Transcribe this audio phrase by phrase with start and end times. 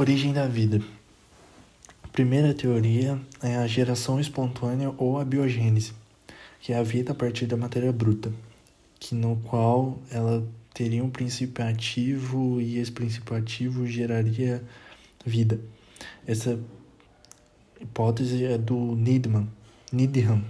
[0.00, 0.80] Origem da vida.
[2.04, 5.92] A primeira teoria é a geração espontânea ou a biogênese,
[6.60, 8.32] que é a vida a partir da matéria bruta,
[9.00, 14.62] que no qual ela teria um princípio ativo e esse princípio ativo geraria
[15.26, 15.58] vida.
[16.24, 16.56] Essa
[17.80, 19.48] hipótese é do Needham,
[19.92, 20.44] Needham.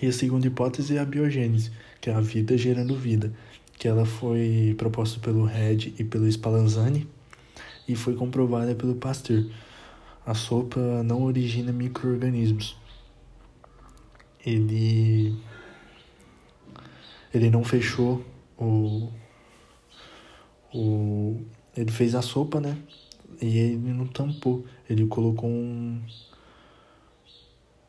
[0.00, 3.32] E a segunda hipótese é a biogênese, que é a vida gerando vida,
[3.76, 7.12] que ela foi proposta pelo Red e pelo Spallanzani
[7.86, 9.44] e foi comprovada pelo Pasteur.
[10.26, 12.76] A sopa não origina micro-organismos.
[14.44, 15.34] Ele
[17.32, 18.24] ele não fechou
[18.58, 19.10] o
[20.72, 21.40] o
[21.76, 22.76] ele fez a sopa, né?
[23.40, 24.64] E ele não tampou.
[24.88, 26.00] Ele colocou um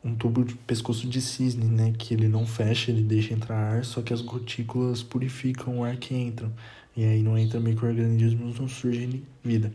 [0.04, 1.92] um tubo de pescoço de cisne, né?
[1.98, 5.96] Que ele não fecha, ele deixa entrar ar, só que as gotículas purificam o ar
[5.96, 6.50] que entra.
[6.96, 9.72] E aí não entra micro-organismos, não surge vida.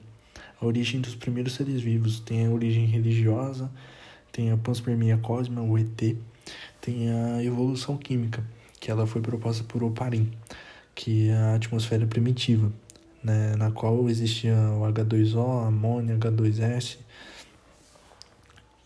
[0.62, 3.72] A origem dos primeiros seres vivos tem a origem religiosa,
[4.32, 6.16] tem a panspermia cósmica, o ET,
[6.80, 8.46] tem a evolução química,
[8.80, 10.32] que ela foi proposta por Oparin,
[10.94, 12.72] que é a atmosfera primitiva,
[13.24, 17.00] né, na qual existia o H2O, amônia, H2S,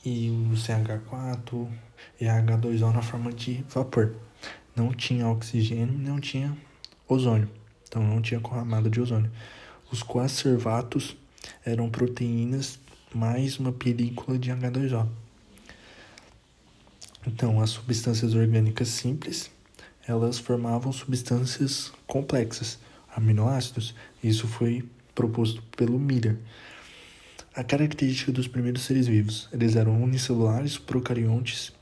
[0.05, 1.67] e o CH4
[2.21, 4.15] e a H2O na forma de vapor.
[4.73, 6.55] Não tinha oxigênio, não tinha
[7.05, 7.49] ozônio.
[7.87, 9.31] Então não tinha corramada de ozônio.
[9.91, 11.17] Os coacervatos
[11.65, 12.79] eram proteínas
[13.13, 15.07] mais uma película de H2O.
[17.27, 19.49] Então, as substâncias orgânicas simples,
[20.07, 22.77] elas formavam substâncias complexas,
[23.15, 23.95] aminoácidos.
[24.23, 26.37] Isso foi proposto pelo Miller.
[27.55, 31.73] A característica dos primeiros seres vivos: eles eram unicelulares, procariontes,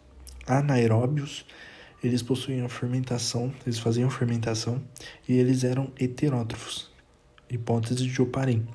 [0.45, 1.45] anaeróbios,
[2.03, 4.81] eles possuíam fermentação, eles faziam fermentação
[5.27, 6.91] e eles eram heterótrofos.
[7.49, 8.67] Hipótese de Oparin.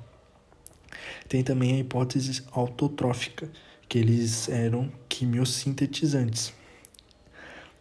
[1.29, 3.51] Tem também a hipótese autotrófica,
[3.89, 6.53] que eles eram quimiosintetizantes.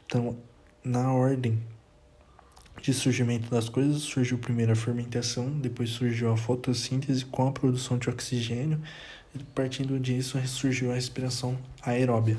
[0.06, 0.38] Então,
[0.84, 1.62] na ordem
[2.82, 7.98] de surgimento das coisas, surgiu primeiro a fermentação, depois surgiu a fotossíntese com a produção
[7.98, 8.82] de oxigênio,
[9.36, 12.38] e partindo disso surgiu a respiração aeróbia.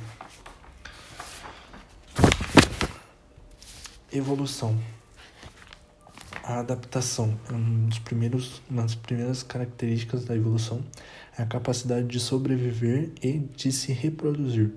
[4.11, 4.79] Evolução.
[6.49, 10.83] A adaptação é um dos primeiros, uma das primeiras características da evolução,
[11.37, 14.73] é a capacidade de sobreviver e de se reproduzir.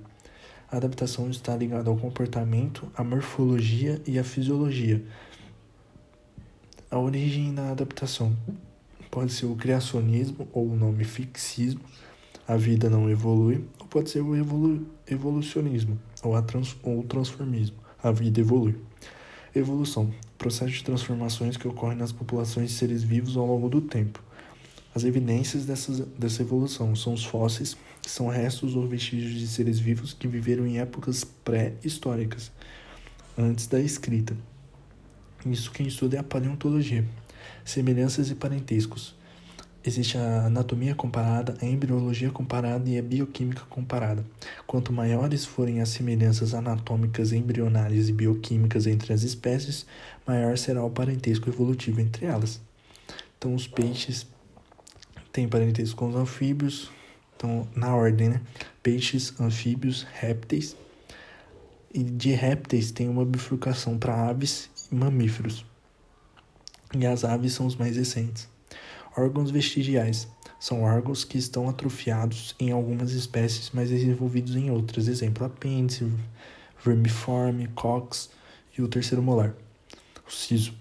[0.70, 5.02] A adaptação está ligada ao comportamento, à morfologia e à fisiologia,
[6.92, 8.36] a origem da adaptação
[9.10, 11.80] pode ser o criacionismo ou o nome fixismo,
[12.46, 17.04] a vida não evolui, ou pode ser o evolu evolucionismo ou, a trans ou o
[17.04, 18.76] transformismo, a vida evolui.
[19.54, 24.24] Evolução processo de transformações que ocorrem nas populações de seres vivos ao longo do tempo.
[24.94, 29.78] As evidências dessas, dessa evolução são os fósseis, que são restos ou vestígios de seres
[29.78, 32.52] vivos que viveram em épocas pré-históricas,
[33.38, 34.36] antes da escrita.
[35.46, 37.06] Isso quem estuda é a paleontologia.
[37.64, 39.16] Semelhanças e parentescos.
[39.84, 44.24] Existe a anatomia comparada, a embriologia comparada e a bioquímica comparada.
[44.68, 49.88] Quanto maiores forem as semelhanças anatômicas, embrionárias e bioquímicas entre as espécies,
[50.26, 52.62] maior será o parentesco evolutivo entre elas.
[53.40, 54.28] Então, os peixes
[55.34, 56.92] têm parentesco com os anfíbios,
[57.36, 58.42] então, na ordem, né?
[58.84, 60.76] Peixes, anfíbios, répteis.
[61.92, 65.66] E de répteis tem uma bifurcação para aves mamíferos.
[66.96, 68.48] E as aves são os mais recentes.
[69.16, 70.28] Órgãos vestigiais
[70.60, 75.08] são órgãos que estão atrofiados em algumas espécies, mas desenvolvidos em outras.
[75.08, 76.10] Exemplo, apêndice,
[76.84, 78.30] vermiforme, cox
[78.78, 79.54] e o terceiro molar,
[80.28, 80.74] o siso.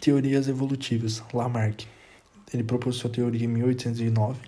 [0.00, 1.86] Teorias evolutivas, Lamarck.
[2.52, 4.40] Ele propôs sua teoria em 1809,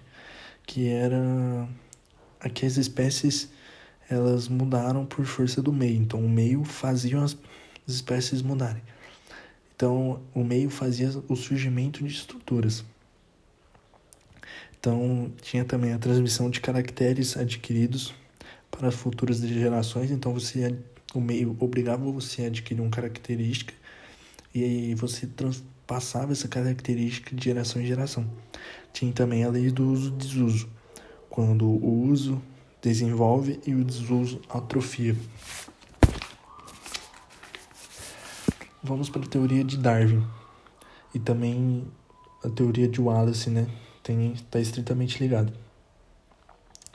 [0.67, 1.69] que era
[2.55, 3.51] que as espécies
[4.09, 6.01] elas mudaram por força do meio.
[6.01, 7.37] Então, o meio fazia as
[7.87, 8.83] espécies mudarem.
[9.83, 12.85] Então, o meio fazia o surgimento de estruturas.
[14.79, 18.15] Então, tinha também a transmissão de caracteres adquiridos
[18.71, 20.13] para futuras gerações.
[20.13, 20.79] Então, você
[21.13, 23.75] o meio obrigava você a adquirir uma característica
[24.55, 25.29] e aí você
[25.85, 28.25] passava essa característica de geração em geração.
[28.93, 30.69] Tinha também a lei do uso e desuso,
[31.29, 32.41] quando o uso
[32.81, 35.17] desenvolve e o desuso atrofia.
[38.85, 40.27] Vamos para a teoria de Darwin
[41.15, 41.87] e também
[42.43, 43.69] a teoria de Wallace, né?
[44.03, 45.53] Tem está estritamente ligado.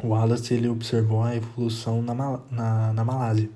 [0.03, 2.13] O Wallace ele observou a evolução na,
[2.51, 3.49] na, na Malásia,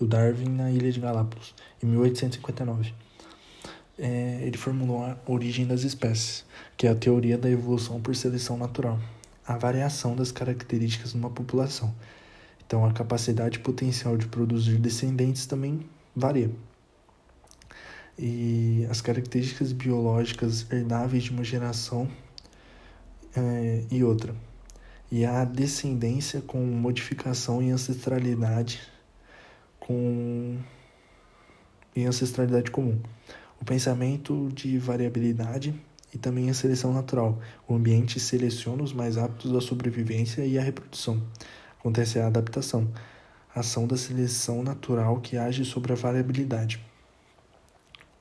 [0.00, 2.94] o Darwin na Ilha de Galápagos, em 1859.
[3.98, 6.46] é, ele formulou a origem das espécies,
[6.78, 8.98] que é a teoria da evolução por seleção natural,
[9.46, 11.94] a variação das características numa população.
[12.66, 16.50] Então, a capacidade potencial de produzir descendentes também varia.
[18.18, 22.08] E as características biológicas herdáveis de uma geração
[23.36, 24.34] é, e outra.
[25.10, 28.80] E a descendência com modificação e ancestralidade
[29.78, 30.58] com
[31.94, 33.00] e ancestralidade comum
[33.60, 35.74] o pensamento de variabilidade
[36.14, 37.38] e também a seleção natural.
[37.68, 41.22] O ambiente seleciona os mais aptos à sobrevivência e à reprodução.
[41.78, 42.88] Acontece a adaptação,
[43.54, 46.84] a ação da seleção natural que age sobre a variabilidade.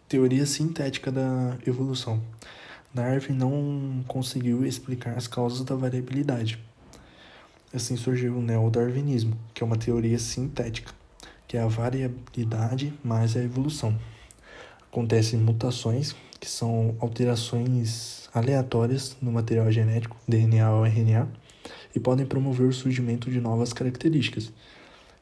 [0.08, 2.22] Teoria sintética da evolução.
[2.94, 6.60] Darwin não conseguiu explicar as causas da variabilidade.
[7.74, 10.94] Assim surgiu o neodarwinismo, que é uma teoria sintética,
[11.48, 13.98] que é a variabilidade mais a evolução
[14.96, 21.28] acontecem mutações, que são alterações aleatórias no material genético, DNA ou RNA,
[21.94, 24.54] e podem promover o surgimento de novas características.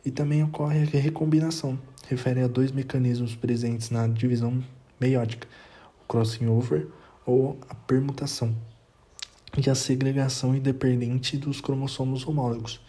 [0.06, 4.64] E também ocorre a recombinação, refere a dois mecanismos presentes na divisão
[5.00, 5.48] meiótica,
[6.02, 6.88] o crossing over
[7.26, 8.56] ou a permutação,
[9.58, 12.82] e a segregação independente dos cromossomos homólogos.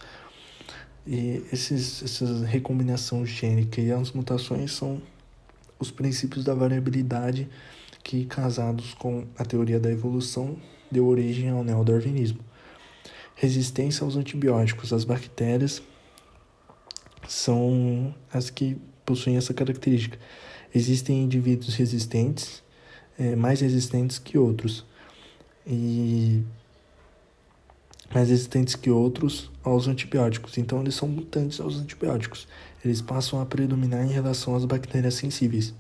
[1.06, 5.00] E esses, essa recombinação gênica e as mutações são
[5.78, 7.49] os princípios da variabilidade
[8.02, 10.56] que, casados com a teoria da evolução,
[10.90, 12.40] deu origem ao neodarwinismo.
[13.34, 14.93] Resistência aos antibióticos.
[14.93, 15.82] As bactérias
[17.28, 20.18] são as que possuem essa característica.
[20.74, 22.62] Existem indivíduos resistentes,
[23.18, 24.84] é, mais resistentes que outros,
[25.66, 26.42] e
[28.12, 30.58] mais resistentes que outros aos antibióticos.
[30.58, 32.46] Então, eles são mutantes aos antibióticos
[32.84, 35.72] eles passam a predominar em relação às bactérias sensíveis.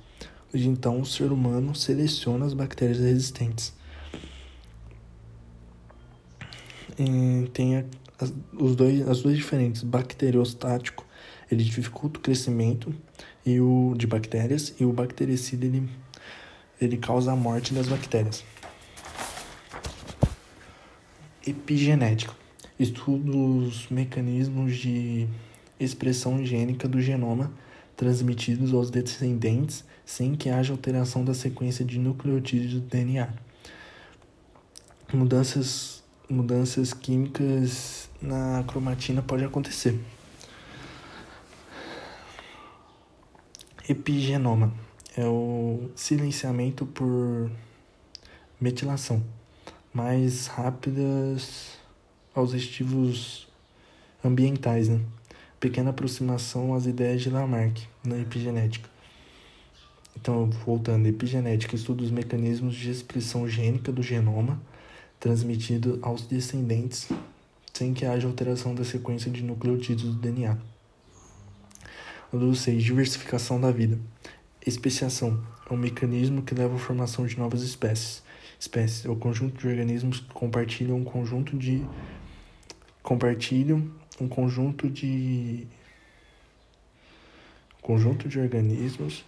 [0.52, 3.74] Hoje, então, o ser humano seleciona as bactérias resistentes.
[6.98, 7.84] E tem
[8.18, 9.82] as, os dois, as duas diferentes.
[9.82, 11.03] Bacteriostático,
[11.54, 12.94] ele dificulta o crescimento
[13.44, 15.88] e o, de bactérias, e o bactericida, ele,
[16.80, 18.44] ele causa a morte das bactérias.
[21.46, 22.34] Epigenético
[22.78, 25.28] estuda os mecanismos de
[25.78, 27.52] expressão gênica do genoma
[27.96, 33.28] transmitidos aos descendentes sem que haja alteração da sequência de nucleotídeos do DNA.
[35.12, 39.98] Mudanças, mudanças químicas na cromatina pode acontecer.
[43.86, 44.72] Epigenoma
[45.14, 47.50] é o silenciamento por
[48.58, 49.22] metilação,
[49.92, 51.76] mais rápidas
[52.34, 53.46] aos estivos
[54.24, 55.00] ambientais, né?
[55.60, 58.88] pequena aproximação às ideias de Lamarck na epigenética.
[60.16, 64.58] Então, voltando, epigenética estuda os mecanismos de expressão gênica do genoma
[65.20, 67.10] transmitido aos descendentes
[67.74, 70.56] sem que haja alteração da sequência de nucleotídeos do DNA.
[72.34, 72.82] Número 6.
[72.82, 73.96] Diversificação da vida.
[74.66, 75.40] Especiação
[75.70, 78.24] é um mecanismo que leva à formação de novas espécies.
[78.58, 81.86] Espécies é o conjunto de organismos que compartilham um conjunto de
[83.04, 83.88] compartilham
[84.20, 85.64] um conjunto de
[87.80, 89.24] conjunto de organismos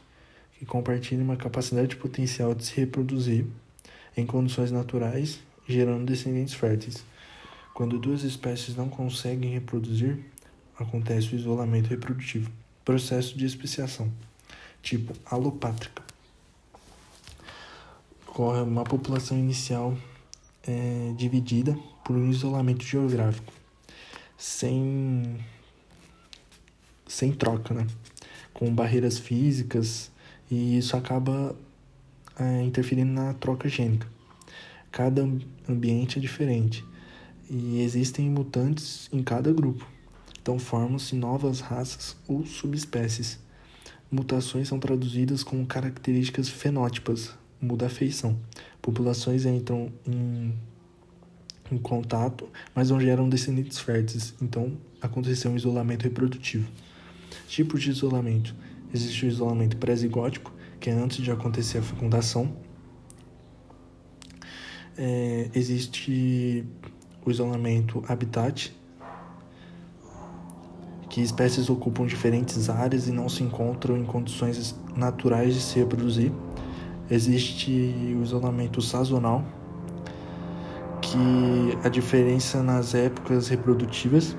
[0.58, 3.46] que compartilham uma capacidade potencial de se reproduzir
[4.16, 5.38] em condições naturais,
[5.68, 7.04] gerando descendentes férteis.
[7.72, 10.18] Quando duas espécies não conseguem reproduzir,
[10.76, 12.50] acontece o isolamento reprodutivo,
[12.86, 14.10] processo de especiação,
[14.80, 16.04] tipo alopátrica.
[18.28, 19.98] Ocorre uma população inicial
[20.62, 23.52] é, dividida por um isolamento geográfico
[24.38, 25.36] sem
[27.08, 27.86] sem troca, né?
[28.54, 30.12] Com barreiras físicas
[30.48, 31.56] e isso acaba
[32.38, 34.06] é, interferindo na troca gênica.
[34.92, 35.28] Cada
[35.68, 36.84] ambiente é diferente
[37.50, 39.95] e existem mutantes em cada grupo.
[40.46, 43.40] Então formam-se novas raças ou subespécies.
[44.08, 48.38] Mutações são traduzidas como características fenótipas, muda a feição.
[48.80, 50.54] Populações entram em
[51.68, 54.34] em contato, mas não geram descendentes férteis.
[54.40, 56.70] Então, aconteceu um isolamento reprodutivo.
[57.48, 58.54] Tipos de isolamento:
[58.94, 62.56] existe o isolamento pré-zigótico, que é antes de acontecer a fecundação.
[64.96, 66.64] É, existe
[67.24, 68.72] o isolamento habitat,
[71.16, 76.30] que espécies ocupam diferentes áreas e não se encontram em condições naturais de se reproduzir.
[77.10, 79.42] Existe o isolamento sazonal,
[81.00, 84.36] que a diferença nas épocas reprodutivas,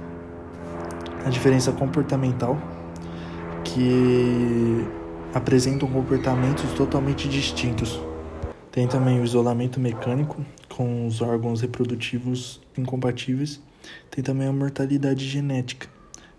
[1.26, 2.56] a diferença comportamental,
[3.64, 4.86] que
[5.34, 8.00] apresentam comportamentos totalmente distintos.
[8.72, 13.60] Tem também o isolamento mecânico, com os órgãos reprodutivos incompatíveis.
[14.12, 15.97] Tem também a mortalidade genética,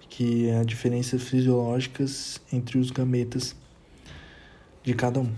[0.09, 3.55] que é a diferença fisiológicas entre os gametas
[4.83, 5.33] de cada um.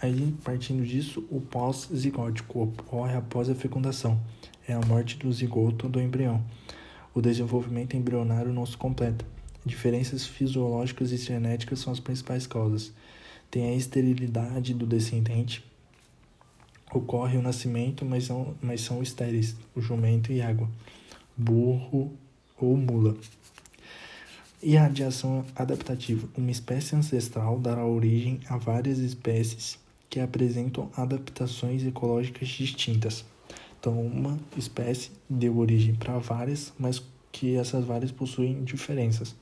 [0.00, 4.20] Aí, partindo disso, o pós-zigótico ocorre após a fecundação.
[4.68, 6.44] É a morte do zigoto do embrião.
[7.14, 9.24] O desenvolvimento embrionário não se completa.
[9.64, 12.92] Diferenças fisiológicas e genéticas são as principais causas.
[13.50, 15.64] Tem a esterilidade do descendente.
[16.92, 20.68] Ocorre o nascimento, mas são, mas são estéreis, o jumento e água,
[21.36, 22.12] burro
[22.58, 23.16] ou mula.
[24.62, 26.28] E a radiação adaptativa.
[26.36, 33.24] Uma espécie ancestral dará origem a várias espécies que apresentam adaptações ecológicas distintas.
[33.78, 39.34] Então, uma espécie deu origem para várias, mas que essas várias possuem diferenças.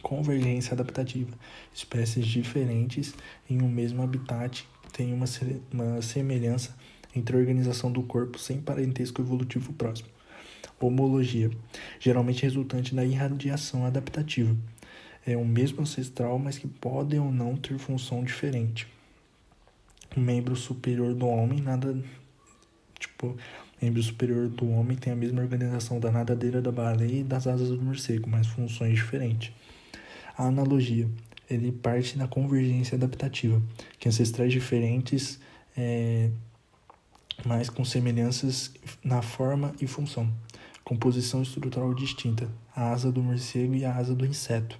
[0.00, 1.36] Convergência adaptativa.
[1.74, 3.12] Espécies diferentes
[3.50, 5.26] em um mesmo habitat têm uma,
[5.72, 6.74] uma semelhança
[7.14, 10.08] entre a organização do corpo sem parentesco evolutivo próximo.
[10.80, 11.50] Homologia.
[11.98, 14.56] Geralmente resultante da irradiação adaptativa.
[15.26, 18.88] É o mesmo ancestral, mas que podem ou não ter função diferente
[20.16, 21.96] o membro superior do homem, nada.
[22.98, 23.36] Tipo,
[23.80, 27.68] membro superior do homem tem a mesma organização da nadadeira da baleia e das asas
[27.68, 29.52] do morcego, mas funções diferentes.
[30.36, 31.08] A analogia.
[31.48, 33.60] Ele parte da convergência adaptativa,
[33.98, 35.40] que ancestrais diferentes,
[35.76, 36.30] é,
[37.44, 38.72] mas com semelhanças
[39.02, 40.32] na forma e função.
[40.90, 42.50] Composição estrutural distinta.
[42.74, 44.76] A asa do morcego e a asa do inseto.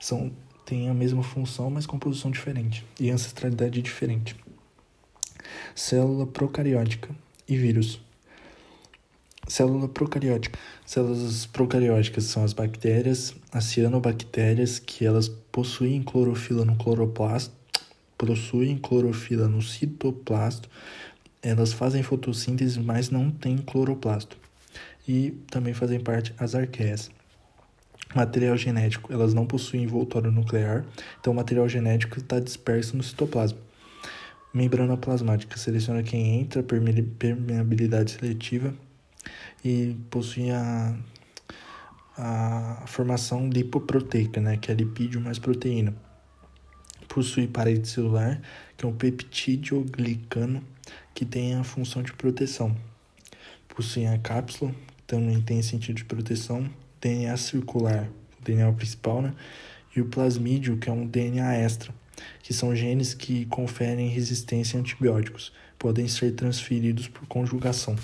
[0.00, 0.32] São
[0.66, 4.34] têm a mesma função, mas composição diferente e ancestralidade diferente.
[5.72, 7.14] Célula procariótica
[7.46, 8.00] e vírus.
[9.46, 10.58] Célula procariótica.
[10.84, 17.54] Células procarióticas são as bactérias, as cianobactérias, que elas possuem clorofila no cloroplasto,
[18.18, 20.68] possuem clorofila no citoplasto,
[21.40, 24.42] elas fazem fotossíntese, mas não têm cloroplasto.
[25.06, 27.10] E também fazem parte as arqueias
[28.14, 30.84] material genético, elas não possuem envoltório nuclear,
[31.20, 33.58] então o material genético está disperso no citoplasma.
[34.52, 38.72] Membrana plasmática seleciona quem entra, permeabilidade seletiva
[39.64, 40.94] e possui a,
[42.16, 45.92] a formação lipoproteica, né, que é lipídio mais proteína.
[47.08, 48.40] Possui parede celular,
[48.76, 50.62] que é um peptídeo glicano,
[51.12, 52.76] que tem a função de proteção.
[53.68, 54.72] Possui a cápsula,
[55.14, 56.68] também tem sentido de proteção,
[57.00, 58.08] DNA circular,
[58.42, 59.32] DNA principal, né?
[59.94, 61.94] E o plasmídio, que é um DNA extra,
[62.42, 67.94] que são genes que conferem resistência a antibióticos, podem ser transferidos por conjugação.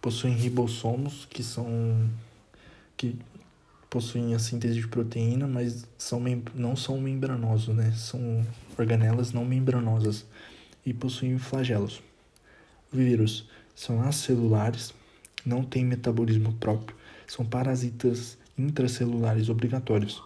[0.00, 2.10] Possuem ribossomos, que são
[2.96, 3.16] que
[3.88, 6.20] possuem a síntese de proteína, mas são
[6.56, 7.92] não são membranosos, né?
[7.92, 8.44] São
[8.76, 10.26] organelas não membranosas
[10.84, 12.02] e possuem flagelos.
[12.92, 14.92] Vírus são acelulares,
[15.44, 16.96] não têm metabolismo próprio,
[17.28, 20.20] são parasitas intracelulares obrigatórios.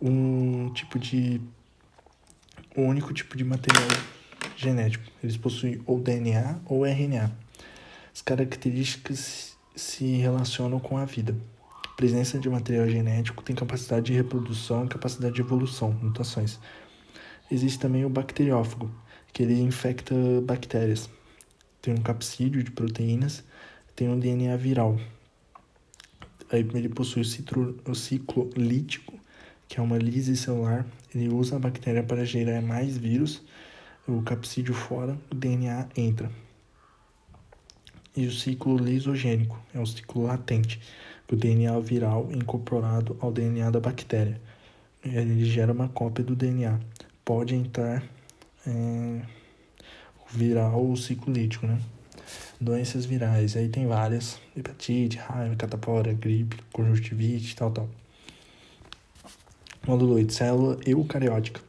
[0.00, 1.40] Um tipo de
[2.74, 3.88] o único tipo de material
[4.56, 5.04] genético.
[5.22, 7.30] Eles possuem ou DNA ou RNA.
[8.14, 11.36] As características se relacionam com a vida.
[11.84, 16.58] A presença de material genético tem capacidade de reprodução e capacidade de evolução, mutações.
[17.50, 18.90] Existe também o bacteriófago,
[19.32, 21.10] que ele infecta bactérias.
[21.80, 23.44] Tem um capsídeo de proteínas
[23.98, 24.96] tem um DNA viral.
[26.52, 29.18] Aí ele possui o ciclo, o ciclo lítico,
[29.66, 30.86] que é uma lise celular.
[31.12, 33.42] Ele usa a bactéria para gerar mais vírus.
[34.06, 36.30] O capsídeo fora, o DNA entra.
[38.16, 40.80] E o ciclo lisogênico é o ciclo latente,
[41.28, 44.40] o DNA viral incorporado ao DNA da bactéria.
[45.04, 46.78] Ele gera uma cópia do DNA.
[47.24, 48.04] Pode entrar
[48.64, 49.22] é,
[50.30, 51.78] viral ou ciclo lítico, né?
[52.60, 53.56] doenças virais.
[53.56, 57.88] Aí tem várias: hepatite, raiva, catapora, gripe, conjuntivite, tal, tal.
[59.86, 60.32] Módulo 8.
[60.32, 61.60] Célula eucariótica.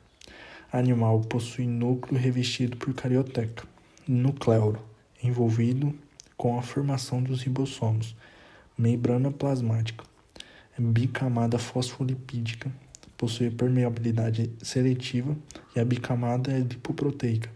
[0.71, 3.63] Animal possui núcleo revestido por carioteca.
[4.07, 4.79] Nucleoro,
[5.23, 5.93] envolvido
[6.35, 8.15] com a formação dos ribossomos.
[8.77, 10.03] Membrana plasmática.
[10.77, 12.71] Bicamada fosfolipídica.
[13.17, 15.35] Possui permeabilidade seletiva
[15.75, 17.49] e a bicamada é lipoproteica.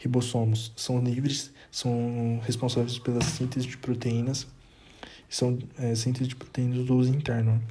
[0.00, 4.46] Ribossomos são livres são responsáveis pela síntese de proteínas,
[5.28, 7.62] são é, síntese de proteínas do uso interno.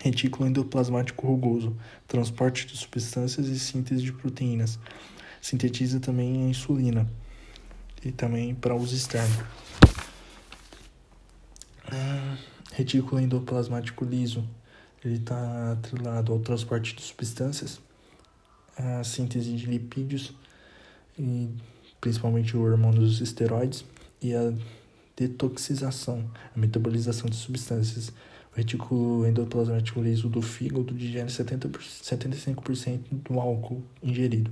[0.00, 1.76] Retículo endoplasmático rugoso,
[2.08, 4.78] transporte de substâncias e síntese de proteínas.
[5.40, 7.08] Sintetiza também a insulina
[8.04, 9.46] e também para uso externo.
[11.86, 12.36] Ah,
[12.72, 14.44] retículo endoplasmático liso
[15.04, 17.80] ele está atrelado ao transporte de substâncias,
[18.76, 20.32] à síntese de lipídios,
[21.18, 21.48] e
[22.00, 23.84] principalmente o hormônio dos esteroides,
[24.20, 24.52] e a
[25.16, 28.12] detoxização, a metabolização de substâncias.
[28.52, 34.50] O retículo endoplasmático liso do fígado digere 70 75% do álcool ingerido.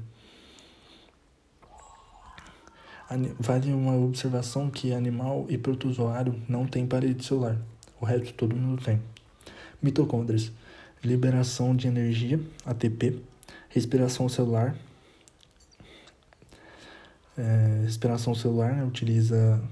[3.39, 7.57] Vale uma observação que animal e protozoário não tem parede celular.
[8.01, 9.03] O resto todo mundo tem.
[9.83, 10.53] Mitocôndrias.
[11.03, 13.19] Liberação de energia, ATP.
[13.69, 14.77] Respiração celular.
[17.41, 19.63] É, respiração celular né, utiliza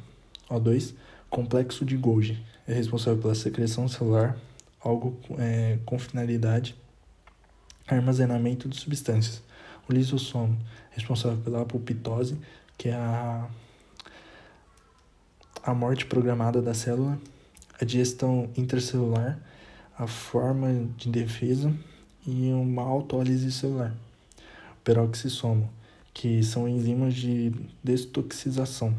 [0.51, 0.95] O2.
[1.29, 2.43] Complexo de Golgi.
[2.67, 4.37] É responsável pela secreção celular,
[4.81, 6.75] algo é, com finalidade
[7.87, 9.43] armazenamento de substâncias.
[9.89, 10.59] O lisossomo,
[10.91, 12.39] responsável pela apoptose,
[12.77, 13.49] que é a,
[15.63, 17.19] a morte programada da célula,
[17.81, 19.39] a digestão intracelular,
[19.99, 21.75] a forma de defesa
[22.27, 23.95] e uma autólise celular.
[24.73, 25.69] O peroxissomo,
[26.19, 28.93] que são enzimas de destoxização.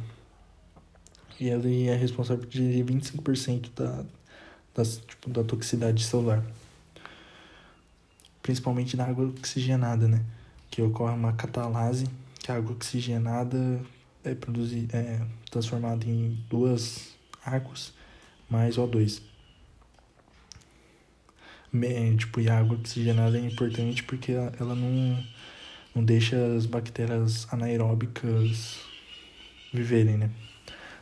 [1.38, 4.06] E ele é responsável por 25% da,
[4.74, 6.42] das, tipo, da toxicidade celular.
[8.42, 10.24] Principalmente na água oxigenada, né?
[10.72, 12.08] Que ocorre uma catalase
[12.40, 13.82] que a água oxigenada
[14.24, 15.22] é, é
[15.52, 17.10] transformada em duas
[17.46, 17.92] águas
[18.50, 19.22] mais O2.
[22.18, 25.22] Tipo, e a água oxigenada é importante porque ela não,
[25.96, 28.80] não deixa as bactérias anaeróbicas
[29.74, 30.30] viverem, né?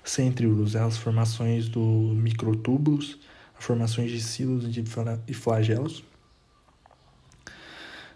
[0.03, 3.17] Centríolos, é as formações do microtúbulos,
[3.59, 4.65] formações de silos
[5.27, 6.03] e flagelos.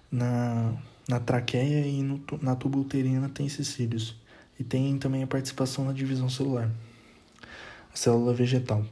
[0.10, 0.78] Na
[1.12, 4.16] na traqueia e no, na tuba uterina tem cecílios.
[4.58, 6.72] E tem também a participação na divisão celular.
[7.94, 8.86] A célula vegetal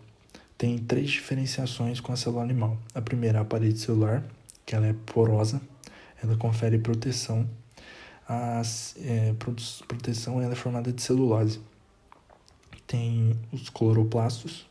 [0.57, 2.77] tem três diferenciações com a célula animal.
[2.93, 4.23] A primeira a parede celular,
[4.65, 5.61] que ela é porosa,
[6.21, 7.49] ela confere proteção.
[8.31, 8.61] A
[8.97, 9.33] é,
[9.87, 11.59] proteção é formada de celulose.
[12.85, 14.67] Tem os cloroplastos,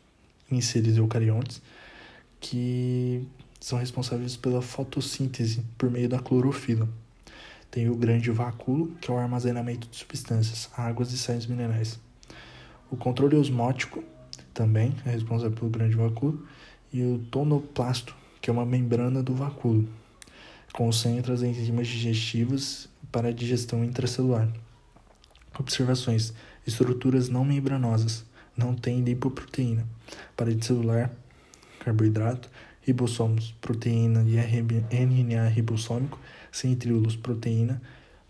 [0.49, 1.61] em seres eucariontes,
[2.41, 3.27] que
[3.59, 6.89] são responsáveis pela fotossíntese por meio da clorofila.
[7.69, 11.99] Tem o grande vacúolo, que é o armazenamento de substâncias, águas e sais minerais.
[12.93, 14.05] O controle osmótico,
[14.55, 16.47] também é responsável pelo grande vacúolo.
[16.93, 19.89] E o tonoplasto, que é uma membrana do vacúolo.
[20.73, 24.49] Concentra as enzimas digestivas para a digestão intracelular.
[25.59, 26.33] Observações:
[26.67, 28.25] estruturas não membranosas,
[28.57, 29.87] não tem lipoproteína.
[30.37, 31.11] Parede celular,
[31.81, 32.51] carboidrato,
[32.83, 36.19] ribossomos, proteína e RNA ribossômico
[36.51, 37.81] centríolos, proteína,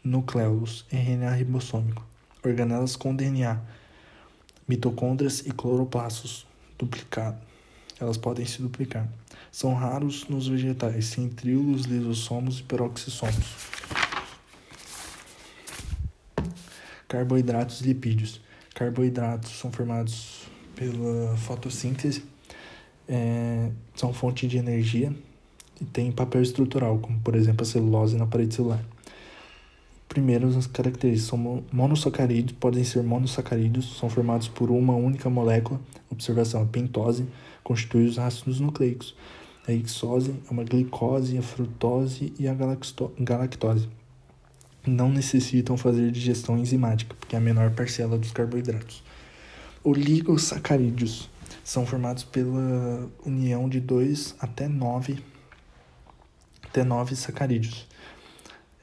[0.03, 2.05] nucleolos, RNA ribossômico,
[2.45, 3.61] organelas com DNA,
[4.67, 6.47] mitocôndrias e cloroplastos
[6.79, 7.39] duplicado.
[8.01, 9.09] Elas podem se duplicar.
[9.51, 13.57] São raros nos vegetais, centríolos, lisossomos e peroxissomos.
[17.09, 18.41] Carboidratos e lipídios.
[18.75, 22.23] Carboidratos são formados pela fotossíntese,
[23.09, 25.13] é, são fonte de energia
[25.81, 28.85] e tem papel estrutural, como por exemplo a celulose na parede celular.
[30.09, 35.81] Primeiro, as características são monossacarídeos, podem ser monossacarídeos, são formados por uma única molécula.
[36.11, 37.27] Observação: a pentose
[37.63, 39.15] constitui os ácidos nucleicos.
[39.67, 43.89] A hexose é uma glicose, a frutose e a galactose.
[44.89, 49.03] Não necessitam fazer digestão enzimática, porque é a menor parcela dos carboidratos.
[49.85, 51.29] Oligosacarídeos
[51.63, 55.23] são formados pela união de 2 até 9
[56.65, 57.87] até 9 sacarídeos.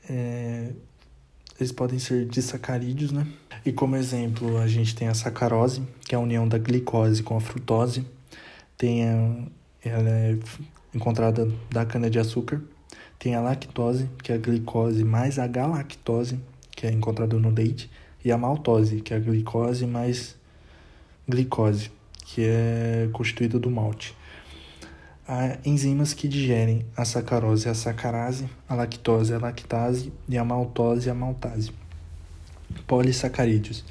[0.09, 0.71] É,
[1.59, 3.25] eles podem ser disacarídeos, né?
[3.65, 7.37] E como exemplo, a gente tem a sacarose, que é a união da glicose com
[7.37, 8.05] a frutose.
[8.77, 9.37] Tem a,
[9.83, 10.37] ela é
[10.93, 12.61] encontrada da cana-de-açúcar.
[13.25, 17.89] Tem a lactose, que é a glicose mais a galactose, que é encontrada no leite.
[18.23, 20.35] E a maltose, que é a glicose mais
[21.27, 21.89] glicose,
[22.23, 24.15] que é constituída do malte
[25.27, 31.09] há enzimas que digerem a sacarose, a sacarase, a lactose, a lactase e a maltose,
[31.09, 31.71] a maltase.
[32.85, 33.83] Polissacarídeos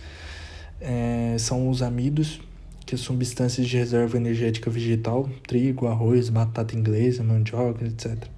[0.80, 2.40] é, são os amidos,
[2.86, 8.32] que são substâncias de reserva energética vegetal, trigo, arroz, batata inglesa, mandioca, etc.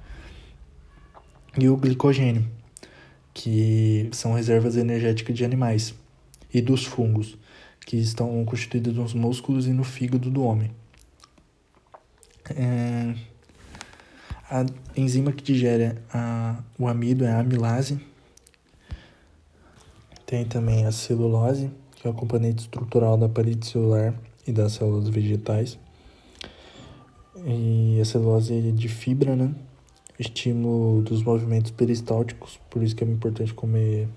[1.59, 2.47] E o glicogênio,
[3.33, 5.95] que são reservas energéticas de animais,
[6.53, 7.37] e dos fungos,
[7.85, 10.71] que estão constituídos nos músculos e no fígado do homem.
[12.51, 13.15] É,
[14.51, 14.65] a
[14.97, 18.01] enzima que digere a, o amido é a amilase.
[20.25, 24.15] Tem também a celulose, que é o componente estrutural da parede celular
[24.47, 25.79] e das células vegetais.
[27.45, 29.55] E a celulose é de fibra, né?
[30.19, 34.09] Estímulo dos movimentos peristálticos, por isso que é importante comer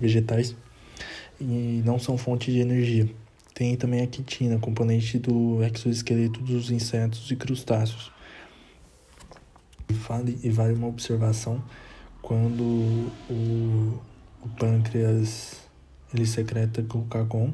[0.00, 0.54] vegetais.
[1.40, 3.08] E não são fonte de energia.
[3.54, 8.12] Tem também a quitina, componente do exoesqueleto dos insetos e crustáceos.
[9.90, 11.62] Vale, e vale uma observação
[12.22, 12.62] quando
[13.30, 14.00] o,
[14.42, 15.56] o pâncreas
[16.12, 17.52] ele secreta glucagon,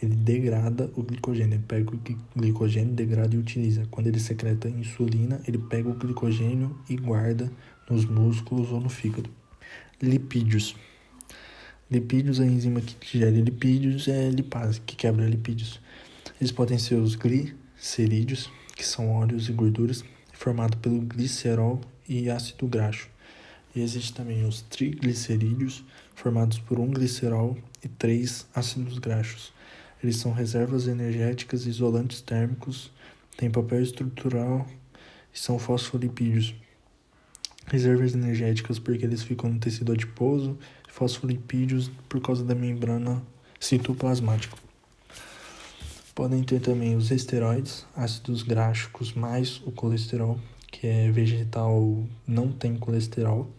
[0.00, 1.54] ele degrada o glicogênio.
[1.54, 2.00] Ele pega o
[2.36, 3.86] glicogênio, degrada e utiliza.
[3.90, 7.50] Quando ele secreta insulina, ele pega o glicogênio e guarda
[7.88, 9.30] nos músculos ou no fígado.
[10.02, 10.76] Lipídios.
[11.90, 15.80] Lipídios, a enzima que digere lipídios é lipase, que quebra lipídios.
[16.40, 22.66] Eles podem ser os glicerídeos, que são óleos e gorduras, formados pelo glicerol e ácido
[22.66, 23.08] graxo.
[23.74, 29.52] E existe também os triglicerídeos, formados por um glicerol e três ácidos graxos.
[30.02, 32.92] Eles são reservas energéticas, isolantes térmicos,
[33.36, 34.66] têm papel estrutural
[35.34, 36.54] e são fosfolipídios.
[37.66, 40.56] Reservas energéticas porque eles ficam no tecido adiposo,
[40.88, 43.22] fosfolipídios por causa da membrana
[43.58, 44.56] citoplasmática.
[46.14, 50.38] Podem ter também os esteroides, ácidos graxos mais o colesterol,
[50.70, 53.50] que é vegetal, não tem colesterol.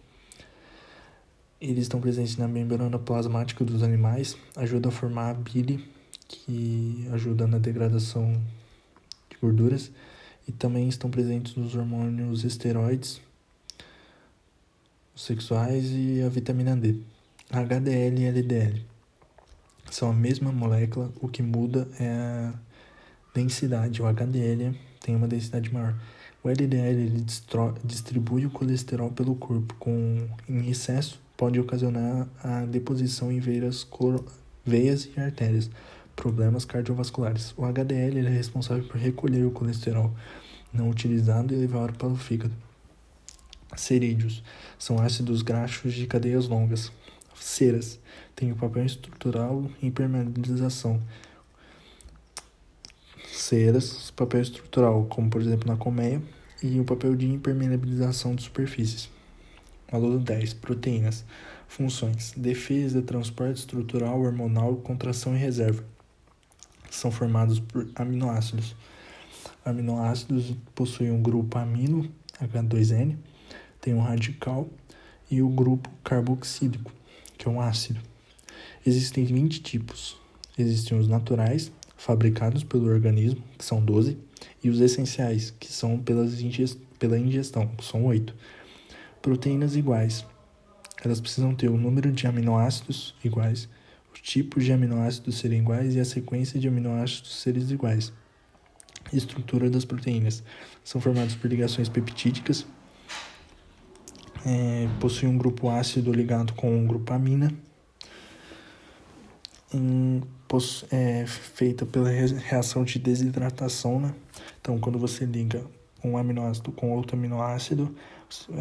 [1.60, 5.88] Eles estão presentes na membrana plasmática dos animais, ajudam a formar a bile,
[6.28, 8.32] que ajuda na degradação
[9.30, 9.90] de gorduras,
[10.46, 13.20] e também estão presentes nos hormônios esteroides
[15.16, 17.00] sexuais e a vitamina D.
[17.50, 18.86] HDL e LDL
[19.90, 22.54] são a mesma molécula, o que muda é a
[23.34, 24.00] densidade.
[24.00, 25.98] O HDL tem uma densidade maior.
[26.42, 27.26] O LDL ele
[27.84, 33.86] distribui o colesterol pelo corpo, com em excesso pode ocasionar a deposição em veias,
[34.66, 35.70] veias e artérias,
[36.18, 37.54] problemas cardiovasculares.
[37.56, 40.12] O HDL é responsável por recolher o colesterol
[40.72, 42.54] não utilizado e levar para o fígado.
[43.76, 44.42] Cerídeos
[44.76, 46.90] são ácidos graxos de cadeias longas.
[47.36, 48.00] Ceras
[48.34, 51.00] têm o papel estrutural e impermeabilização.
[53.32, 56.20] Ceras, papel estrutural, como por exemplo na colmeia,
[56.60, 59.08] e o papel de impermeabilização de superfícies.
[59.90, 60.54] Aluno 10.
[60.54, 61.24] Proteínas.
[61.68, 65.84] Funções: defesa, transporte estrutural, hormonal, contração e reserva.
[66.90, 68.74] São formados por aminoácidos.
[69.64, 73.16] Aminoácidos possuem um grupo amino, H2N,
[73.80, 74.68] tem um radical,
[75.30, 76.92] e o grupo carboxílico,
[77.36, 78.00] que é um ácido.
[78.86, 80.16] Existem 20 tipos.
[80.56, 84.16] Existem os naturais, fabricados pelo organismo, que são 12,
[84.62, 88.34] e os essenciais, que são pelas ingest pela ingestão, que são 8
[89.22, 90.24] proteínas iguais.
[91.04, 93.68] Elas precisam ter o número de aminoácidos iguais,
[94.22, 98.12] tipos de aminoácidos serem iguais e a sequência de aminoácidos serem iguais.
[99.12, 100.42] Estrutura das proteínas
[100.84, 102.66] são formadas por ligações peptídicas,
[104.46, 107.52] é, possui um grupo ácido ligado com um grupo amina,
[110.90, 114.00] é feita pela reação de desidratação.
[114.00, 114.14] Né?
[114.60, 115.64] Então, quando você liga
[116.02, 117.94] um aminoácido com outro aminoácido,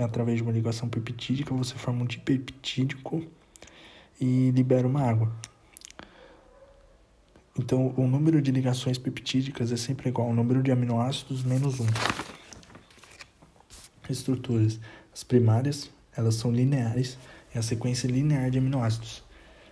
[0.03, 3.23] através de uma ligação peptídica, você forma um dipeptídico
[4.19, 5.31] e libera uma água.
[7.59, 11.87] Então, o número de ligações peptídicas é sempre igual ao número de aminoácidos menos um.
[14.09, 14.79] Estruturas.
[15.11, 17.17] As primárias, elas são lineares,
[17.53, 19.23] é a sequência linear de aminoácidos.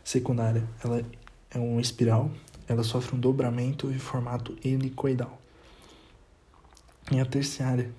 [0.04, 1.04] Secundária, ela
[1.52, 2.32] é uma espiral,
[2.68, 5.40] ela sofre um dobramento em formato helicoidal.
[7.12, 7.92] E a terciária,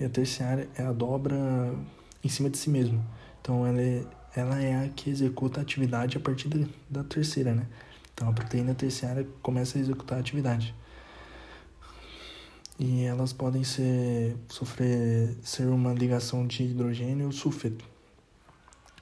[0.00, 1.72] e a terciária é a dobra
[2.24, 3.04] em cima de si mesmo.
[3.40, 6.48] Então ela é, ela é a que executa a atividade a partir
[6.88, 7.66] da, terceira, né?
[8.14, 10.74] Então a proteína terciária começa a executar a atividade.
[12.78, 17.84] E elas podem ser sofrer ser uma ligação de hidrogênio ou sulfeto.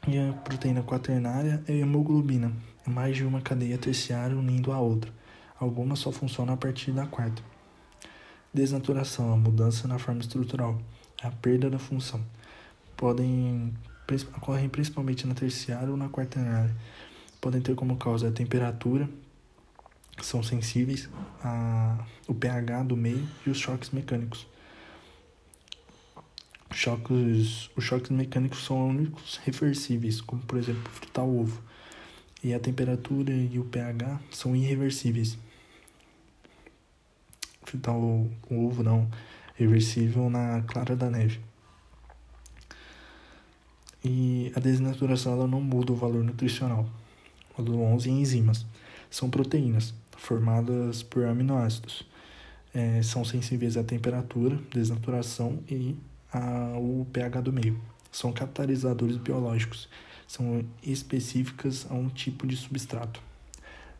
[0.07, 2.53] E a proteína quaternária é a hemoglobina,
[2.87, 5.13] é mais de uma cadeia terciária unindo a outra.
[5.61, 7.43] Algumas só funcionam a partir da quarta.
[8.55, 10.81] Desnaturação, a mudança na forma estrutural,
[11.23, 12.21] a perda da função.
[12.97, 13.75] Podem
[14.37, 16.75] ocorrem principalmente na terciária ou na quaternária.
[17.41, 19.09] Podem ter como causa a temperatura,
[20.21, 21.09] são sensíveis
[21.43, 24.47] ao pH do meio e os choques mecânicos.
[26.71, 31.63] Choques, os choques mecânicos são únicos reversíveis, como por exemplo fritar o ovo.
[32.43, 35.39] E a temperatura e o pH são irreversíveis
[37.69, 39.09] fritar o, o ovo não
[39.55, 41.41] reversível na clara da neve.
[44.05, 46.89] E a desnaturação ela não muda o valor nutricional.
[47.57, 48.65] O 11 enzimas
[49.11, 52.07] são proteínas formadas por aminoácidos.
[52.75, 55.97] é, são sensíveis à temperatura, desnaturação e
[56.33, 57.81] ao pH do meio.
[58.13, 59.89] São catalisadores biológicos,
[60.27, 63.21] são específicas a um tipo de substrato.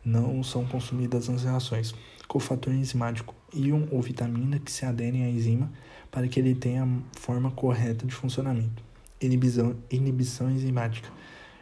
[0.05, 1.93] Não são consumidas nas reações.
[2.27, 5.69] Cofator enzimático, íon ou vitamina que se aderem à enzima
[6.11, 8.88] para que ele tenha a forma correta de funcionamento.
[9.21, 11.09] Inibição, inibição enzimática,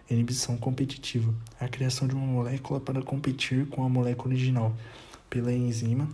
[0.10, 4.76] inibição competitiva, a criação de uma molécula para competir com a molécula original
[5.30, 6.08] pela enzima,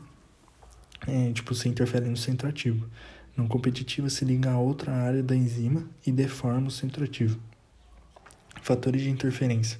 [1.08, 2.88] é, tipo, se interfere no centro ativo.
[3.36, 7.40] Não competitiva se liga a outra área da enzima e deforma o centro ativo.
[8.62, 9.80] Fatores de interferência.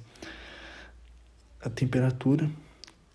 [1.60, 2.50] A temperatura,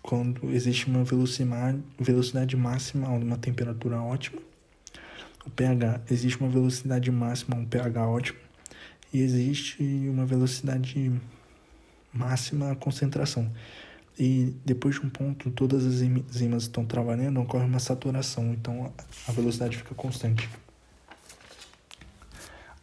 [0.02, 4.40] quando existe uma velocidade, máxima a uma temperatura ótima.
[5.44, 8.38] O pH, existe uma velocidade máxima um pH ótimo.
[9.12, 11.12] E existe uma velocidade
[12.12, 13.50] máxima concentração.
[14.18, 18.92] E depois de um ponto, todas as enzimas estão trabalhando, ocorre uma saturação, então
[19.26, 20.48] a velocidade fica constante.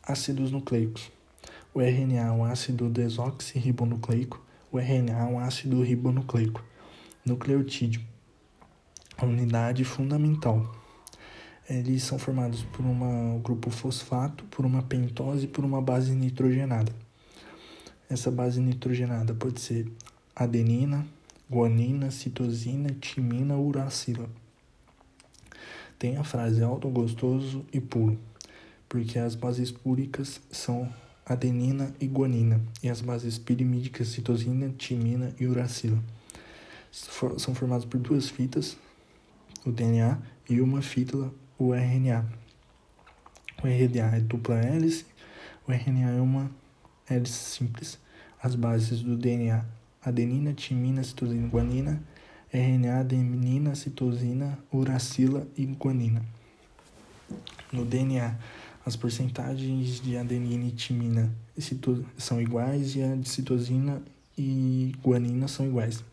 [0.02, 1.12] Ácidos nucleicos.
[1.74, 4.43] O RNA é um ácido desoxirribonucleico.
[4.72, 6.63] O RNA é um ácido ribonucleico.
[7.24, 8.02] Nucleotídeo.
[9.15, 10.76] A unidade fundamental.
[11.69, 16.93] Eles são formados por um grupo fosfato, por uma pentose e por uma base nitrogenada.
[18.10, 19.91] Essa base nitrogenada pode ser
[20.34, 21.06] adenina,
[21.49, 24.30] guanina, citosina, timina, uracila.
[25.99, 28.17] Tem a frase alto, gostoso e puro,
[28.88, 30.89] porque as bases púricas são
[31.25, 36.01] adenina e guanina, e as bases pirimídicas citosina, timina e uracila.
[36.91, 38.77] São formadas por duas fitas,
[39.65, 40.17] o DNA,
[40.49, 42.26] e uma fita, o RNA.
[43.63, 45.06] O RNA é dupla hélice,
[45.67, 46.52] o RNA é uma
[47.10, 48.00] hélice simples.
[48.41, 49.65] As bases do DNA
[50.08, 52.02] adenina, timina, citosina, guanina,
[52.54, 56.24] RNA, adenina, citosina, uracila e guanina.
[57.74, 58.38] No DNA,
[58.86, 61.30] as porcentagens de adenina e timina
[62.17, 64.02] são iguais e a de citosina
[64.38, 66.04] e guanina são iguais.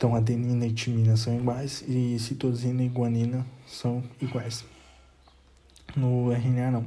[0.00, 4.64] Então, adenina e timina são iguais e citosina e guanina são iguais.
[5.94, 6.86] No RNA, não.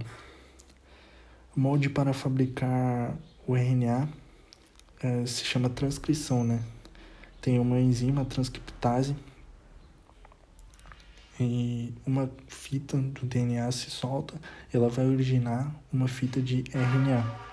[1.56, 4.10] O molde para fabricar o RNA
[5.00, 6.60] é, se chama transcrição, né?
[7.40, 9.16] Tem uma enzima, transcriptase,
[11.40, 14.42] e uma fita do DNA se solta,
[14.74, 17.53] ela vai originar uma fita de RNA.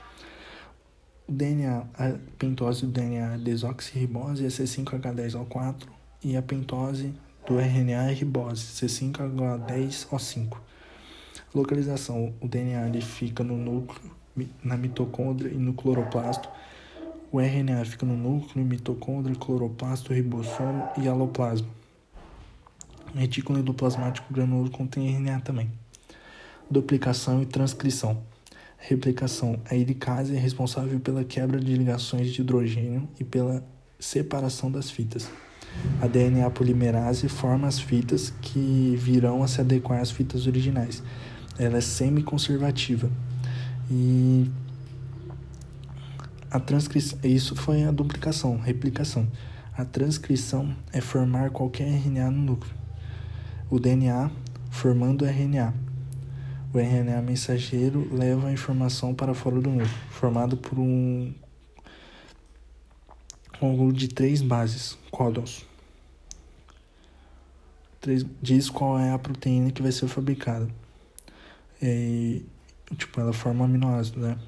[1.30, 5.86] O DNA, a pentose do DNA é desoxirribose é C5H10O4
[6.24, 7.14] e a pentose
[7.46, 10.56] do RNA é ribose, C5H10O5.
[11.54, 14.10] Localização: o DNA ele fica no núcleo,
[14.64, 16.48] na mitocôndria e no cloroplasto
[17.30, 21.68] o RNA fica no núcleo, mitocôndria, cloroplasto, ribossomo e aloplasma.
[23.14, 25.70] Retículo endoplasmático granuloso contém RNA também.
[26.68, 28.20] Duplicação e transcrição.
[28.80, 29.60] Replicação.
[29.70, 33.62] A helicase é responsável pela quebra de ligações de hidrogênio e pela
[33.98, 35.30] separação das fitas.
[36.00, 41.02] A DNA polimerase forma as fitas que virão a se adequar às fitas originais.
[41.58, 43.10] Ela é semi-conservativa
[43.90, 44.50] e
[46.50, 49.28] a transcrição, isso foi a duplicação, replicação.
[49.76, 52.74] A transcrição é formar qualquer RNA no núcleo.
[53.70, 54.30] O DNA
[54.70, 55.74] formando RNA.
[56.72, 61.34] O RNA mensageiro leva a informação para fora do núcleo, formado por um
[63.58, 65.66] conjunto de três bases, códons.
[68.40, 70.68] Diz qual é a proteína que vai ser fabricada.
[71.82, 72.44] E,
[72.96, 74.38] tipo, ela forma aminoácido, né?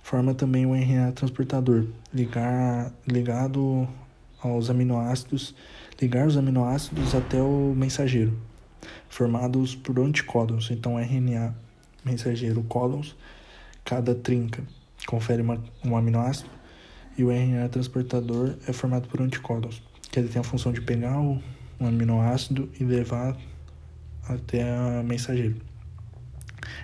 [0.00, 3.88] Forma também o RNA transportador, ligar, ligado
[4.40, 5.56] aos aminoácidos,
[6.00, 8.38] ligar os aminoácidos até o mensageiro,
[9.08, 10.70] formados por anticódons.
[10.70, 11.63] Então, RNA
[12.04, 13.16] mensageiro códons,
[13.84, 14.62] cada trinca
[15.06, 16.50] confere uma, um aminoácido
[17.16, 21.20] e o RNA transportador é formado por anticódons, que ele tem a função de pegar
[21.20, 21.40] o,
[21.80, 23.36] um aminoácido e levar
[24.28, 25.56] até a mensageiro.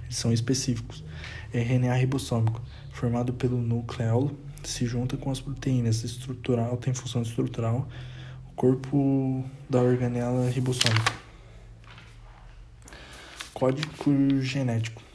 [0.05, 1.03] Eles são específicos.
[1.53, 2.61] RNA ribossômico
[2.93, 7.89] formado pelo nucleolo, se junta com as proteínas estrutural, tem função estrutural,
[8.51, 11.13] o corpo da organela ribossômica.
[13.55, 15.10] Código genético.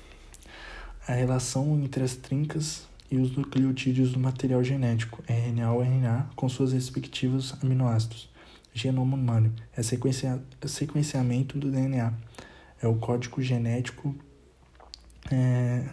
[1.07, 6.49] A relação entre as trincas e os nucleotídeos do material genético, RNA ou RNA, com
[6.49, 8.29] suas respectivos aminoácidos.
[8.73, 12.13] Genoma humano é sequencia, sequenciamento do DNA.
[12.81, 14.15] É o código genético
[15.31, 15.85] é,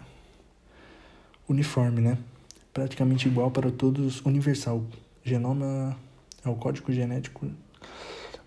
[1.47, 2.17] uniforme, né?
[2.73, 4.83] Praticamente igual para todos, universal.
[5.23, 5.95] Genoma
[6.43, 7.49] é o código genético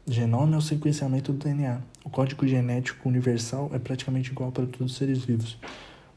[0.08, 1.80] Genoma é o sequenciamento do DNA.
[2.04, 5.58] O código genético universal é praticamente igual para todos os seres vivos.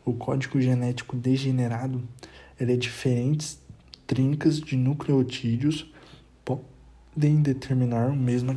[0.06, 2.02] O código genético degenerado
[2.60, 3.60] é diferentes
[4.08, 5.94] trincas de nucleotídeos
[6.44, 8.56] podem determinar o mesmo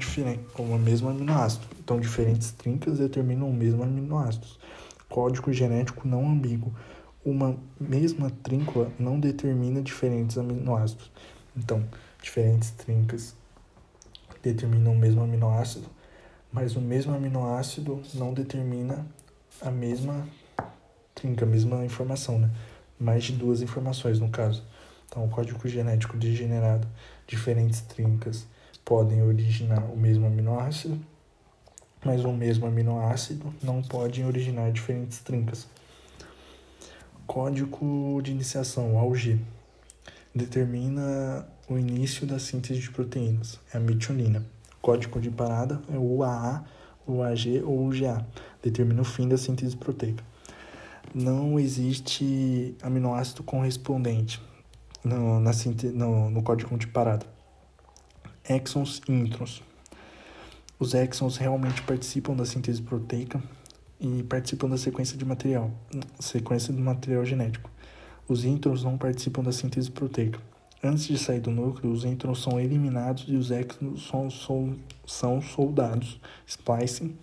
[0.59, 1.67] o mesmo aminoácido.
[1.79, 4.47] Então, diferentes trincas determinam o mesmo aminoácido.
[5.09, 6.73] Código genético não ambíguo.
[7.25, 11.11] Uma mesma tríncula não determina diferentes aminoácidos.
[11.57, 11.85] Então,
[12.23, 13.37] diferentes trincas
[14.43, 15.87] determinam o mesmo aminoácido,
[16.51, 19.07] mas o mesmo aminoácido não determina
[19.61, 20.27] a mesma
[21.23, 22.51] trinca, mesma informação, né?
[22.99, 24.65] Mais de duas informações no caso.
[25.07, 26.89] Então, o código genético degenerado,
[27.29, 28.45] diferentes trincas
[28.85, 30.99] podem originar o mesmo aminoácido,
[32.05, 35.69] mas o mesmo aminoácido não pode originar diferentes trincas.
[37.25, 39.41] Código de iniciação, AUG,
[40.35, 44.45] determina o início da síntese de proteínas, é a metionina.
[44.81, 46.65] Código de parada é o UAA,
[47.07, 48.27] o AG ou o UGA,
[48.61, 50.32] determina o fim da síntese proteica.
[51.15, 54.41] Não existe aminoácido correspondente
[55.05, 55.51] no, na
[55.93, 57.27] no, no código de parada.
[58.49, 59.63] Exons e introns.
[60.79, 63.43] Os exons realmente participam da síntese proteica
[64.01, 65.71] e participam da sequência de material,
[66.19, 67.71] sequência do material genético.
[68.27, 70.41] Os introns não participam da síntese proteica.
[70.83, 75.43] Antes de sair do núcleo, os introns são eliminados e os exons são, são, são
[75.43, 77.17] soldados, splicing,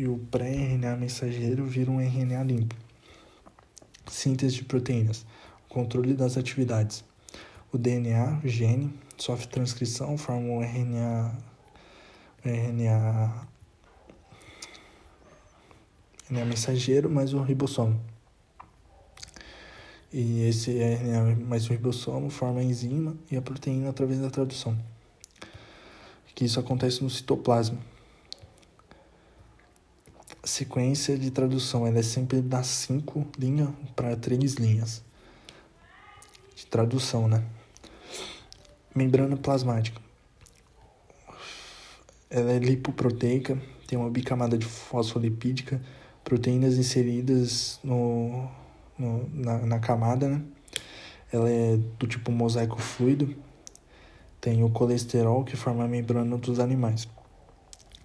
[0.00, 2.74] e o pré-RNA mensageiro vira um RNA limpo.
[4.06, 5.26] Síntese de proteínas,
[5.68, 7.04] controle das atividades.
[7.70, 11.38] O DNA, o gene, sofre transcrição, forma um RNA,
[12.42, 13.46] RNA,
[16.30, 18.00] RNA mensageiro mais um ribossomo.
[20.10, 24.74] E esse RNA mais o ribossomo forma a enzima e a proteína através da tradução.
[26.34, 27.89] Que isso acontece no citoplasma.
[30.42, 35.04] Sequência de tradução ela é sempre das cinco linhas para três linhas
[36.56, 37.44] de tradução, né?
[38.94, 40.00] Membrana plasmática.
[42.30, 45.80] Ela é lipoproteica, tem uma bicamada de fosfolipídica,
[46.24, 48.48] proteínas inseridas no
[49.00, 50.42] no, na, na camada, né?
[51.32, 53.34] Ela é do tipo mosaico fluido.
[54.40, 57.08] Tem o colesterol que forma a membrana dos animais.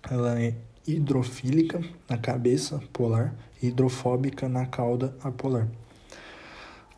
[0.09, 0.55] Ela é
[0.87, 5.67] hidrofílica na cabeça polar e hidrofóbica na cauda apolar.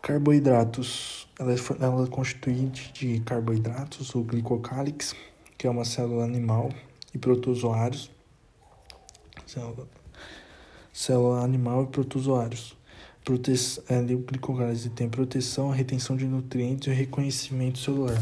[0.02, 1.28] Carboidratos.
[1.40, 5.16] Ela é, ela é constituída de carboidratos, o glicocálix,
[5.56, 6.70] que é uma célula animal,
[7.14, 8.10] e protozoários.
[9.46, 9.88] Célula,
[10.92, 12.76] célula animal e protozoários.
[13.24, 13.54] Prote...
[13.90, 18.18] A glicogálise tem proteção, retenção de nutrientes e reconhecimento celular.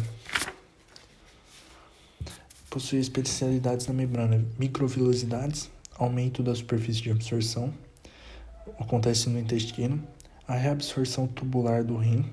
[2.75, 7.73] Possui especialidades na membrana, microvilosidades, aumento da superfície de absorção,
[8.77, 10.05] acontece no intestino,
[10.45, 12.25] a reabsorção tubular do rim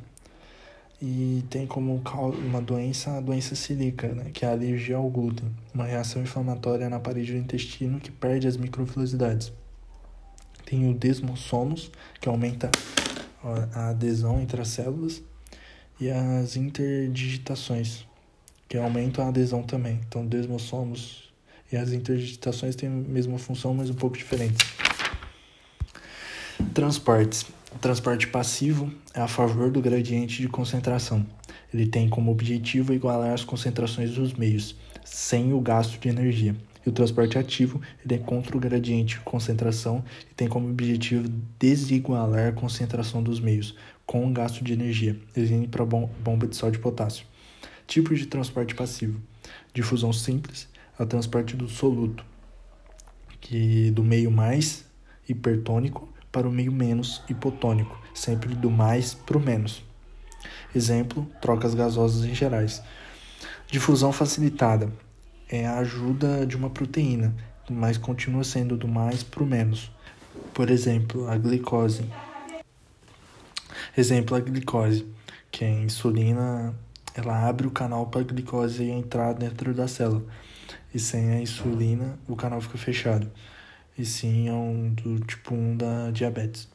[1.01, 2.03] e tem como
[2.45, 6.91] uma doença a doença celíaca, né, que é a alergia ao glúten, uma reação inflamatória
[6.91, 9.53] na parede do intestino que perde as microvilosidades.
[10.67, 11.89] Tem o desmossomos,
[12.21, 12.69] que aumenta
[13.73, 15.23] a adesão entre as células,
[16.01, 18.05] e as interdigitações,
[18.73, 20.01] que aumentam a adesão também.
[20.09, 21.31] Então, desmossomos
[21.71, 24.67] e as interdigitações têm a mesma função, mas um pouco diferentes.
[26.73, 27.45] Transportes.
[27.75, 31.27] O transporte passivo é a favor do gradiente de concentração.
[31.73, 36.57] Ele tem como objetivo igualar as concentrações dos meios, sem o gasto de energia.
[36.87, 41.29] E o transporte ativo ele é contra o gradiente de concentração e tem como objetivo
[41.59, 46.71] desigualar a concentração dos meios com o gasto de energia, exemplo para bomba de sal
[46.71, 47.31] de potássio.
[47.93, 49.21] Tipos de transporte passivo:
[49.75, 50.67] difusão simples,
[50.99, 52.25] é o transporte do soluto,
[53.39, 54.87] que do meio mais
[55.29, 59.85] hipertônico para o meio menos hipotônico, sempre do mais para o menos.
[60.75, 62.83] Exemplo: trocas gasosas em gerais.
[63.71, 64.91] Difusão facilitada
[65.47, 67.37] é a ajuda de uma proteína,
[67.71, 69.93] mas continua sendo do mais para o menos.
[70.55, 72.11] Por exemplo, a glicose.
[73.95, 75.07] Exemplo, a glicose,
[75.51, 76.75] que é a insulina,
[77.15, 80.25] ela abre o canal para a glicose entrar dentro da célula.
[80.95, 83.31] E sem a insulina, o canal fica fechado.
[83.97, 86.69] E sim é um do tipo 1 da diabetes.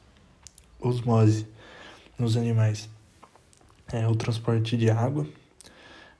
[0.80, 1.46] Osmose
[2.18, 2.88] nos animais.
[3.92, 5.26] É o transporte de água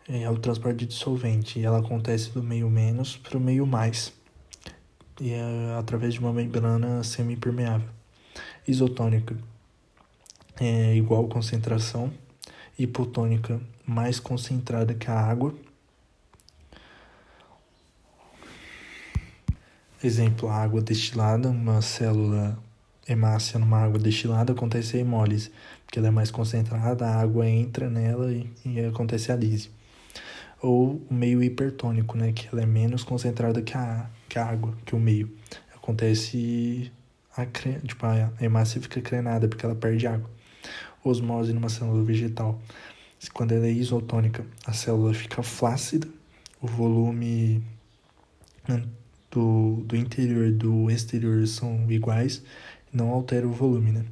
[0.08, 4.10] é o transporte de dissolvente e ela acontece do meio menos para o meio mais
[5.20, 7.88] e é através de uma membrana semipermeável.
[8.66, 9.36] Isotônica
[10.58, 12.10] é igual concentração,
[12.78, 15.54] hipotônica mais concentrada que a água.
[20.04, 22.58] Exemplo, a água destilada, uma célula
[23.08, 25.50] hemácia numa água destilada, acontece a hemólise,
[25.86, 29.70] porque ela é mais concentrada, a água entra nela e, e acontece a lise.
[30.60, 34.74] Ou o meio hipertônico, né, que ela é menos concentrada que a, que a água,
[34.84, 35.32] que o meio.
[35.74, 36.92] Acontece
[37.34, 40.28] a, tipo, a hemácia fica crenada porque ela perde água.
[41.02, 42.60] Osmose numa célula vegetal.
[43.32, 46.08] Quando ela é isotônica, a célula fica flácida,
[46.60, 47.62] o volume
[49.30, 52.42] do, do interior e do exterior são iguais,
[52.92, 54.04] não altera o volume, né?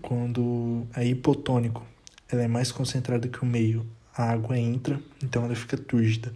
[0.00, 1.84] Quando é hipotônico,
[2.28, 3.86] ela é mais concentrada que o meio,
[4.16, 6.32] a água entra, então ela fica túrgida.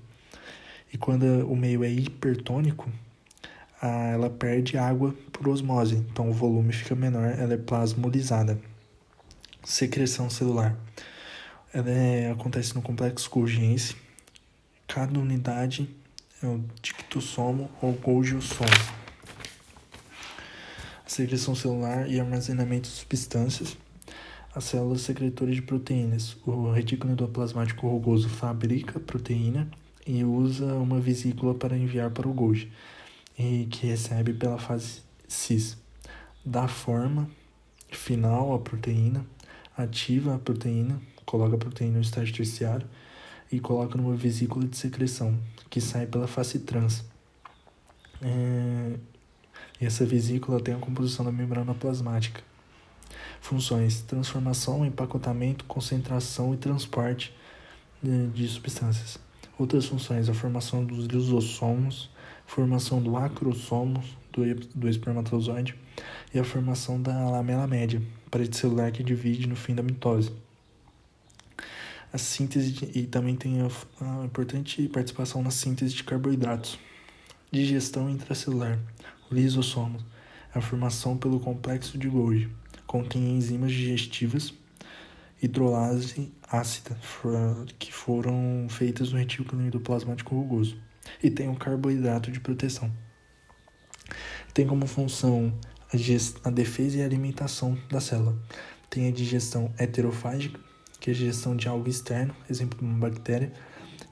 [0.93, 2.91] E quando o meio é hipertônico,
[3.81, 8.59] a, ela perde água por osmose, então o volume fica menor, ela é plasmolizada.
[9.65, 10.77] Secreção celular.
[11.77, 13.95] Ela é, acontece no complexo Golgiense.
[14.89, 15.95] Cada unidade
[16.43, 18.71] é o dictossomo ou Golgiossomo.
[21.05, 23.77] A secreção celular e armazenamento de substâncias.
[24.55, 26.39] As células secretoras de proteínas.
[26.47, 29.69] O retículo endoplasmático rugoso fabrica proteína
[30.07, 32.73] e usa uma vesícula para enviar para o Golgi,
[33.39, 35.77] e que recebe pela fase cis.
[36.43, 37.29] Dá forma
[37.91, 39.27] final à proteína,
[39.77, 42.87] ativa a proteína, coloca a proteína no estágio terciário
[43.51, 47.05] e coloca numa vesícula de secreção, que sai pela face trans.
[48.23, 48.95] É...
[49.81, 52.41] E essa vesícula tem a composição da membrana plasmática.
[53.41, 57.35] Funções: transformação, empacotamento, concentração e transporte
[58.03, 59.19] de, de substâncias.
[59.59, 62.11] Outras funções: a formação dos lisossomos,
[62.47, 64.03] formação do acrossomo,
[64.33, 64.43] do,
[64.75, 65.75] do espermatozoide,
[66.33, 68.01] e a formação da lamela média,
[68.31, 70.33] parede celular que divide no fim da mitose
[72.17, 73.69] a síntese de, e também tem a,
[74.01, 76.79] a, importante participação na síntese de carboidratos.
[77.53, 78.79] Digestão intracelular.
[79.31, 79.99] O lisossomo.
[80.53, 82.51] A formação pelo complexo de Golgi.
[82.87, 84.55] Contém enzimas digestivas,
[85.43, 86.97] hidrolase ácida,
[87.79, 90.81] que foram feitas no retículo endoplasmático rugoso.
[91.23, 92.91] E tem o carboidrato de proteção.
[94.55, 95.53] Tem como função
[95.93, 98.41] a, a defesa e a alimentação da célula.
[98.89, 100.59] Tem a digestão heterofágica,
[101.01, 103.53] que é a digestão de algo externo, exemplo uma bactéria,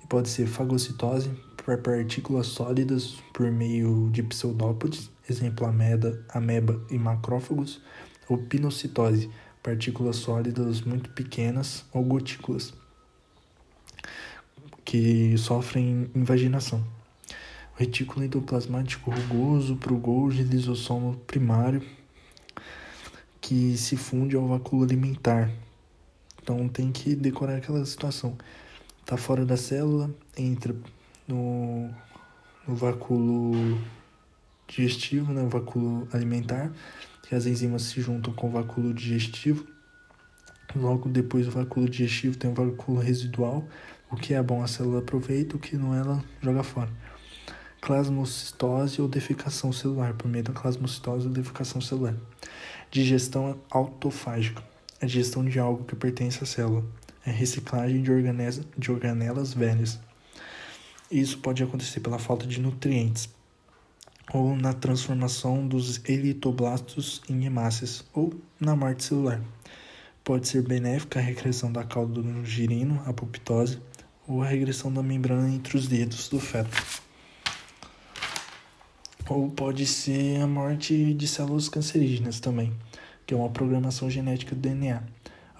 [0.02, 6.98] e pode ser fagocitose por partículas sólidas por meio de pseudópodes, exemplo ameba, ameba e
[6.98, 7.80] macrófagos,
[8.28, 9.30] ou pinocitose,
[9.62, 12.74] partículas sólidas muito pequenas ou gotículas
[14.84, 16.84] que sofrem invaginação.
[17.74, 21.82] O retículo endoplasmático rugoso, pro Golgi, lisossomo primário,
[23.40, 25.50] que se funde ao vácuo alimentar,
[26.44, 28.36] então tem que decorar aquela situação.
[29.06, 30.76] Tá fora da célula, entra
[31.26, 31.88] no,
[32.68, 33.78] no
[34.68, 36.70] digestivo, né, o alimentar,
[37.22, 39.66] que as enzimas se juntam com o vacúolo digestivo.
[40.76, 43.66] Logo depois do vacúolo digestivo tem o vacúolo residual,
[44.10, 46.90] o que é bom a célula aproveita, o que não ela joga fora.
[47.80, 52.14] Plasmocitose ou defecação celular, por meio da plasmocitose ou defecação celular.
[52.90, 54.73] Digestão autofágica
[55.04, 56.84] a digestão de algo que pertence à célula,
[57.26, 60.00] é reciclagem de, organelas, de organelas velhas.
[61.10, 63.28] Isso pode acontecer pela falta de nutrientes,
[64.32, 69.40] ou na transformação dos eritoblastos em hemácias, ou na morte celular.
[70.24, 73.78] Pode ser benéfica a regressão da cauda do girino, a apoptose,
[74.26, 76.74] ou a regressão da membrana entre os dedos do feto.
[79.28, 82.72] Ou pode ser a morte de células cancerígenas também
[83.26, 84.96] que é uma programação genética do DNA.
[84.96, 85.02] A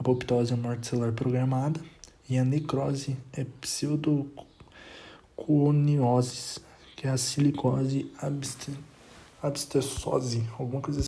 [0.00, 1.80] apoptose é morte celular programada
[2.28, 6.60] e a necrose é pseudoconiose,
[6.96, 8.10] que é a silicose
[9.42, 11.02] abstessose, alguma coisa assim.